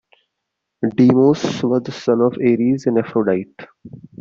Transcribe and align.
Deimos 0.95 1.61
was 1.61 1.83
the 1.83 1.91
son 1.91 2.21
of 2.21 2.33
Ares 2.43 2.87
and 2.87 2.97
Aphrodite. 2.97 3.53